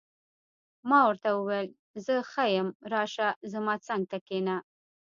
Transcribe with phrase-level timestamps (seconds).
[0.89, 1.67] ما ورته وویل:
[2.05, 4.57] زه ښه یم، راشه، زما څنګ ته کښېنه.